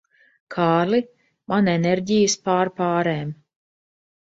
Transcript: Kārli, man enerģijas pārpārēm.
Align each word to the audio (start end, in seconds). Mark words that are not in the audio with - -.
Kārli, 0.55 1.01
man 1.55 1.71
enerģijas 1.75 2.41
pārpārēm. 2.49 3.41